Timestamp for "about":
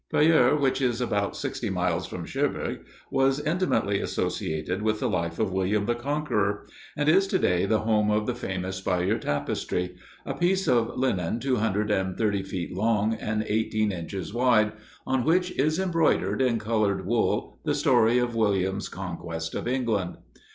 0.99-1.37